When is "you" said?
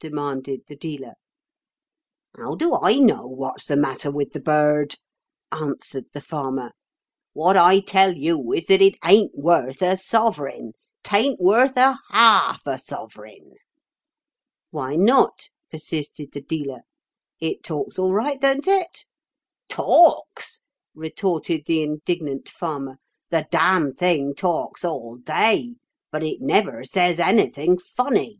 8.16-8.52